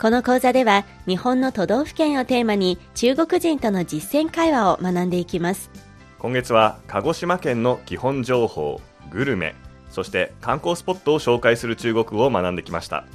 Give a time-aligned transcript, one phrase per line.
[0.00, 5.72] この講座では日本の都道府県をテーマに中国人との実践会話を学んでいきます。
[6.20, 9.56] 今月は鹿児島県の基本情報グルメ
[9.90, 13.06] そして観光スポットを紹介する中国語を学んできました。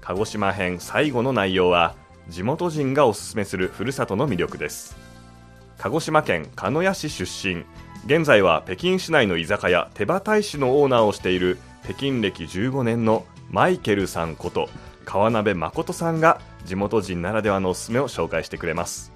[0.00, 1.94] 鹿児島編最後の内容は
[2.30, 4.96] 地元人がおすすめするふるさとの魅力です。
[5.76, 7.66] 鹿児島県鹿屋市出身。
[8.06, 14.70] 現在は北京市内の居酒屋手羽大使のオーナーをしている北京歴15年のマイケルさんこと
[15.06, 19.12] 川鍋誠さんが地元人ならではのおすすめを紹介してくれます。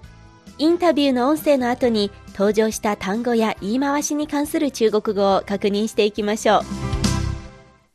[0.57, 6.63] インタビューの音声の後に登場した単語や言い回しに関する中国語を確認していきましょう。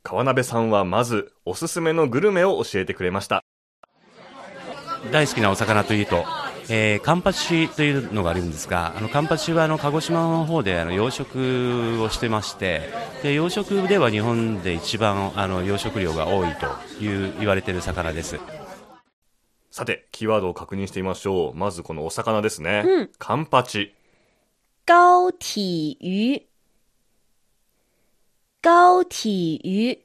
[0.04, 3.44] 川鍋さんはまずおすすめのグルメを教えてくれました。
[5.12, 6.26] 大好きなお魚というと、
[6.70, 12.90] えー、カンパチというのがあるんですが、あのカンパチはあの鹿児島の方であの養殖をしてまして、
[13.22, 18.40] で養殖では日本で一番あの養殖量が多いという言われている魚です。
[19.70, 21.54] さてキーワードを確認してみましょう。
[21.54, 23.10] まずこのお魚ですね、うん。
[23.18, 23.94] カンパチ。
[24.86, 26.48] 高体魚
[28.62, 30.05] 高体魚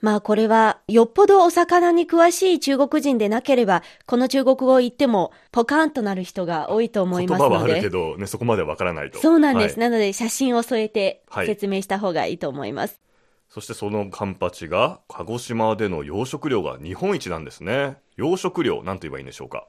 [0.00, 9.18] まあこれはよっぽどお魚に詳しい中国人でなければこの中国語を言ってもポカーンとなる人が多いと思いますの言葉はあるけでど、ね、そこまでわからないと。
[9.20, 13.00] そうなんです、はいなので写真を添えてはい説明した方がいいと思います、
[13.48, 17.96] そしてそのカンパチが鹿児島での養殖量が日本一なんですね。
[18.16, 19.66] 養殖量なんと言えばいいんでしょうか？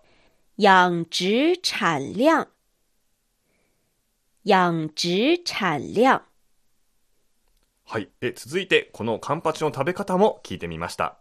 [0.58, 0.70] 養
[1.10, 2.48] 殖产量。
[4.46, 6.22] 養殖产量
[7.92, 11.17] はいえ続いてこのカンパチの食べ方も聞いてみました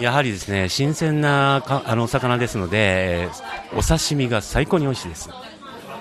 [0.00, 3.28] やはりですね、新鮮なかあのお魚ですので、
[3.76, 5.28] お刺身が最高に美味しいです。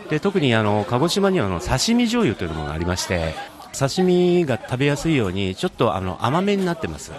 [0.09, 3.33] で特にあの鹿児島にはあの刺身醤油というのがありまして、
[3.77, 7.11] 刺身が食べやすいようにちょっとあの甘めになってます。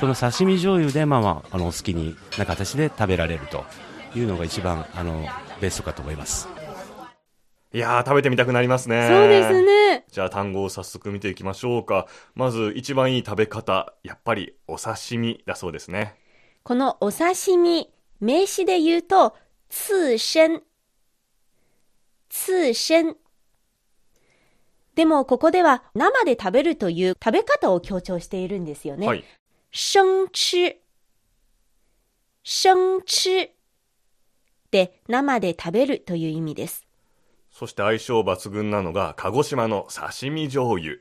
[0.00, 3.64] その刺身醤油でまあまああのお好きにな形で食べられると
[4.14, 5.26] いうのが一番あの
[5.60, 6.48] ベストかと思います。
[7.72, 16.22] いやー食べてみたくなりますねそうですねじゃあ単語を早速見ていきましょうかまず一番いい食べ方やっぱりお刺身だそうですね
[16.64, 17.90] このお刺身、
[18.20, 19.36] 名詞で言うと、
[19.68, 20.62] 刺身。
[22.30, 22.72] 刺
[23.02, 23.16] 身。
[24.94, 29.06] でも、ここでは生で食べるという食べ方を強調しているんですよね。
[29.06, 29.24] はい
[29.74, 30.76] 生吃。
[32.44, 33.50] 生吃。
[34.70, 36.86] で、生で食べるという意味です。
[37.52, 40.96] そして相性抜群なのが鹿児島の刺身醤油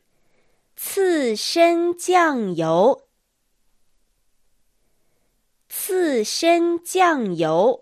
[0.75, 2.97] 刺身酱油。
[5.69, 7.79] 刺身酱油。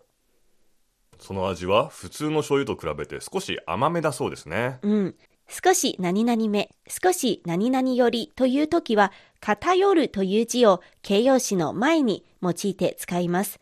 [1.20, 5.16] その味は普通の醤油と比べて少し甘めだそうですねうん。
[5.48, 13.60] 少し何々め、少し何々よりというときは、偏るという字を形容詞の前に用いて使います。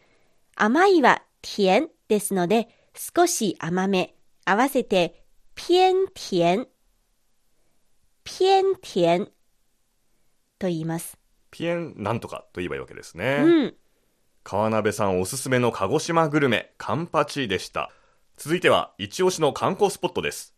[0.56, 4.16] 甘いは甜ですので、少し甘め、
[4.50, 5.26] 合わせて
[5.58, 6.68] 偏甜、
[8.24, 9.28] 偏甜。
[10.58, 11.18] と言います。
[11.52, 13.76] ピエンなんとかと言えばいいわけですね、うん。
[14.46, 17.92] 川鍋さんおすすめの鹿児島グルメカンパチでした。
[18.38, 20.56] 続いては一押しの観光スポットです。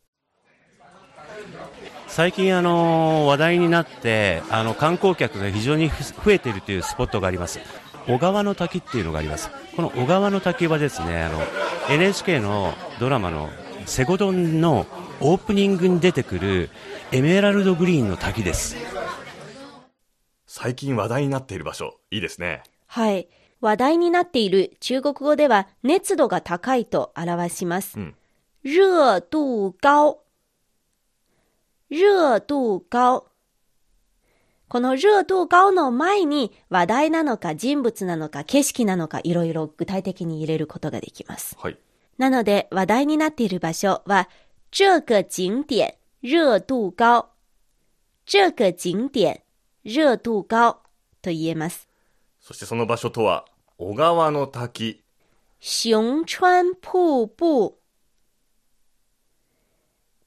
[2.05, 7.59] 最近あの話題になってあの観光客が非常に増えているというスポットがあります。
[8.05, 9.49] 小川の滝っていうのがあります。
[9.75, 11.41] この小川の滝はですねあの
[11.89, 13.49] NHK のドラマの
[13.89, 14.85] セゴドンの
[15.19, 16.69] オープニングに出てくる
[17.11, 18.75] エメラルドグリーンの滝です
[20.45, 23.27] 最近話題になっている場所いいですねはい。
[23.61, 27.99] 話題になっている中国語では熱度が高いと表します。
[27.99, 28.15] うん
[28.63, 28.79] 熱
[29.29, 30.23] 度高。
[31.89, 33.25] 熱度高。
[34.67, 41.57] この熱度高の前に話題なのか人物なのか景色なのかいろいろ具体的に入れることができます。
[41.59, 41.77] はい
[42.19, 44.29] なので話題になっている場所は、
[44.71, 47.29] 这个景点熱度高。
[48.25, 49.41] 这个景点
[49.83, 50.81] 熱度高
[51.21, 51.87] と言えます。
[52.41, 53.45] そしてその場所とは
[53.77, 55.01] 小川の滝
[55.61, 57.75] 熊川瀑布。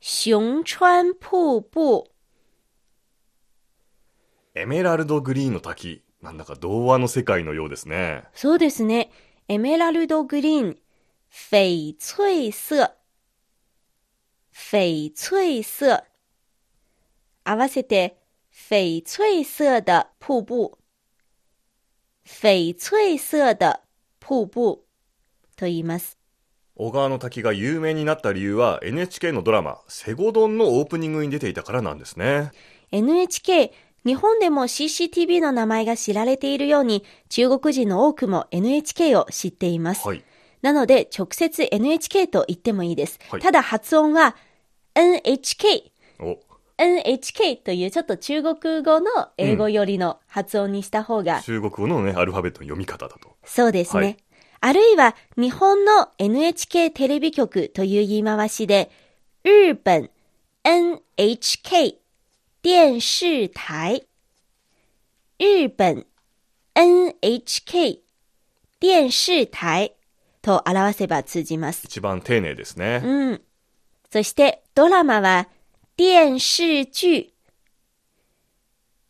[0.01, 2.05] 熊川瀑布。
[4.55, 9.11] エメラルドグリーンの滝なんだか童話の世界のようですねそうですね。
[9.49, 10.79] エメラルドグリーン。
[11.35, 12.93] 翡翠色、
[14.53, 16.05] 翡翠色。
[17.43, 18.19] 合わせて、
[18.53, 20.77] 翡翠色的瀑布、
[22.27, 23.81] 翡翠色的
[24.21, 24.85] 瀑布
[25.57, 26.19] と言います。
[26.77, 32.51] 小川の滝が有名になった理由は NHK のドラマ「セゴドン」のオープニングに出ていたからなんですね
[32.91, 33.73] NHK、
[34.05, 40.07] 日本でも CCTV の名前が知られているように、中国人の多くも NHK を知っています。
[40.07, 40.23] はい
[40.63, 43.19] なので、直接 NHK と言ってもいいです。
[43.29, 43.41] はい。
[43.41, 44.37] ただ発音は
[44.95, 46.39] NHK、お。
[46.79, 53.37] NHK というちょっと中国語の英語寄りの発音にした方が、中国語のねアルファベットの読み方だと。
[53.45, 54.03] そうですね。
[54.03, 54.17] はい。
[54.65, 58.91] あるいは、日本の NHK テレビ局という言い回しで、
[59.45, 60.09] 日本
[60.65, 61.99] NHK
[62.63, 64.07] 電視台、
[65.41, 66.07] 日本
[66.77, 67.99] NHK
[68.79, 69.97] 電視台
[70.43, 71.85] と表せば通じます。
[71.85, 73.43] 一番丁寧ですね、うん。
[74.11, 75.49] そして、ドラマは、
[75.97, 77.33] 電視劇。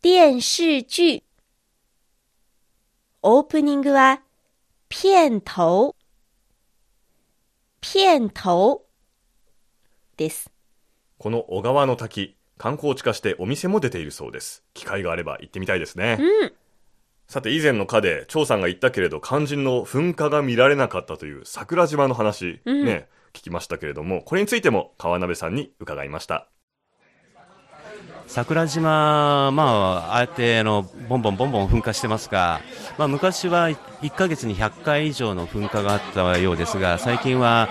[0.01, 1.23] 電視劇。
[3.23, 4.21] オープニングは、
[4.89, 5.95] 片頭。
[7.81, 8.85] 片頭
[10.15, 10.51] です。
[11.17, 16.53] この小川の滝観光地化してお店も出ているそうです機会があれば行ってみたいですね、うん。
[17.27, 22.85] さて以前の課で張さんが言ったけれど肝心の噴火が見られなかったという桜島の話、うん。
[22.85, 26.47] ね聞きましたけれどもこれについても川鍋さんに伺いました。
[28.27, 32.61] 桜島、まあ、ああやってあのボンボンボンボン噴火してますが、
[32.97, 37.69] まあ、昔は1ヶ月に100回以上の噴火があったようですが最近は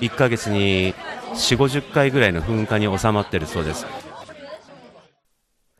[0.00, 0.94] 1ヶ月に
[1.32, 3.86] 4 5 0回ぐらいの噴火に収まっているそうです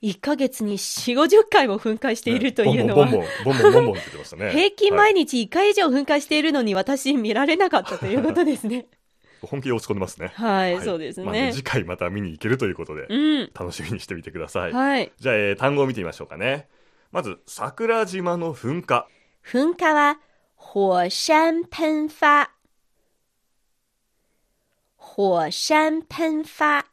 [0.03, 8.87] 1ヶ月に4、50回も噴火しているというのは、ボンボンボンボンボンボンボンって言ってましたね平均はい毎日1回以上噴火しているのに私見られなかったということですね。
[9.43, 11.53] 本気で落ち込んでますねはい、はいそうですまあね。
[11.53, 13.51] 次回また見に行けるということで、うん。
[13.55, 15.13] 楽しみにしてみてください、はい。
[15.19, 16.69] じゃあ、えー単語を見てみましょうかね
[17.11, 19.09] まず桜島の噴火
[19.45, 20.19] 噴火は、
[20.57, 22.51] 火山噴發。
[24.97, 26.92] 火山噴發。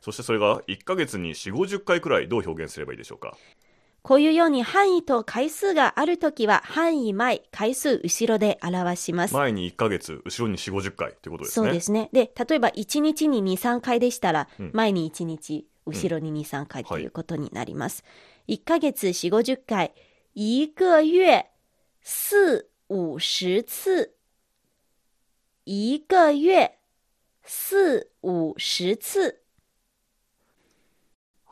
[0.00, 3.36] そしてそれが1ヶ月に4 5 0回くらいどう表現すればいいでしょうか？
[4.02, 9.34] こういうように範囲と回数があるときは、範囲前、回数後ろで表します。
[9.34, 12.08] 前に1ヶ月後ろに4 5 0回ということですねそうですね。
[12.12, 18.04] で、例えば1日に2、3回でしたら、うん前に1日、後ろに2、3回ということになります。
[18.46, 19.92] 1ヶ月4、50回、
[20.36, 21.44] 1个月
[22.04, 24.10] 4、50次。
[25.66, 26.70] 1个月
[27.44, 29.34] 4、50次。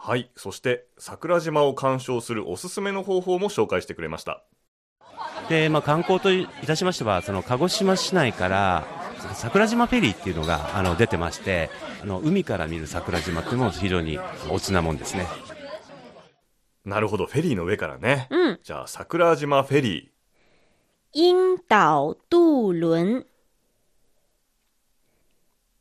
[0.06, 4.44] はいそして桜島を鑑賞するおすすめの方法も紹介してくれました
[5.48, 8.86] で、まあ、観光といたしましてはその鹿児島市内から
[9.34, 11.70] 桜島フェリーっていうのがあの出てまして
[12.04, 15.26] あの海から見る桜島っていうのも非常におつなもんですね
[16.84, 18.60] なるほどフェリーの上からね、うん。
[18.62, 20.12] じゃあ桜島フェリ
[21.12, 23.26] 樱島渡輪。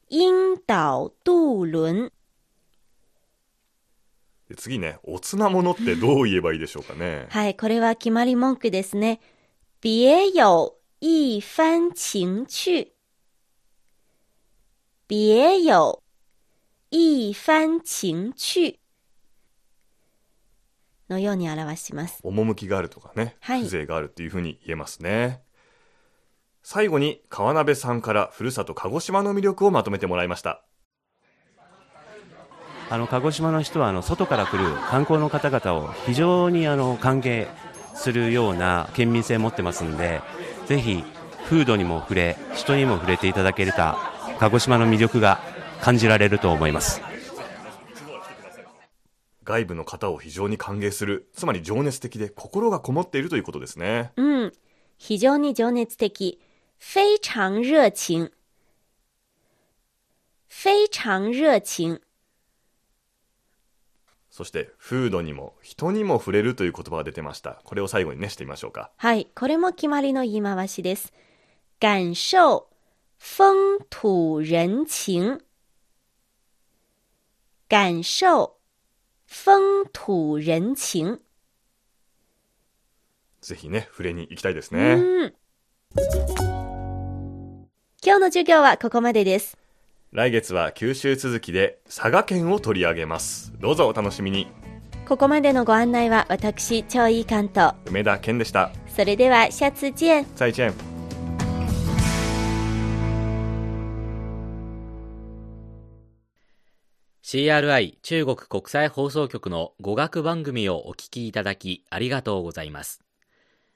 [0.10, 2.12] 樱島渡輪。
[4.53, 9.19] 次ねおつなものってどう言えばいいでしょうかねはい、これは決まり文句ですね。
[9.81, 9.89] 別
[10.36, 10.71] 有
[11.01, 12.94] 一番情趣。
[15.07, 15.18] 別
[15.61, 16.02] 有
[16.92, 18.80] 一番情趣。
[21.09, 22.19] のように表します。
[22.23, 25.42] 趣があるとかね、はい風情があるっていうふうに言えますね
[26.64, 30.65] 最後に川鍋さんからふるさと鹿児島の魅力をまとめてもらいました
[32.89, 37.47] あの鹿児島の人はあの外から来る観光の方々を非常にあの歓迎
[37.95, 40.21] するような県民性を持ってますんで
[40.68, 41.04] ぜひ
[41.45, 43.97] 風土にも触れ人にも触れていただけた
[44.39, 45.39] 鹿児島の魅力が
[45.81, 47.01] 感じられると思います
[49.44, 54.54] 外部の方を非常に歓迎するつまり情熱的で心がこもっているということですねうん。
[54.97, 56.39] 非常に情熱的。
[56.80, 58.31] 非常熱情。
[60.47, 62.05] 非常熱情。
[64.35, 71.13] そして風土にも人にも触れるという言葉が出てましたこれを最後にねしてみましょうかはい、これも決まりの言い回しです。
[71.80, 72.65] 感受
[73.18, 75.37] 風土人情。
[77.69, 78.51] 感受
[79.25, 81.19] 風土人情。
[83.39, 85.33] ぜひね触れに行きたいですうねん。
[88.04, 89.57] 今日の授業はここまでです。
[90.16, 93.52] 来月は九州続きで佐賀県を取り上げます。
[93.60, 94.48] どうぞお楽しみに。
[95.06, 98.72] ここまでのご案内は私超いい関東梅田健でした。
[98.88, 100.26] それではシャツチェン。
[100.38, 100.74] 再チェン
[107.22, 113.02] CRI 中国国際放送局の語学番組をお聞きいただきありがとうございます。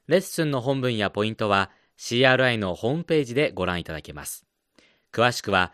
[0.08, 4.46] レッスンの本文やポイントは CRI のホームページでご覧いただけます。
[5.12, 5.74] 詳しくは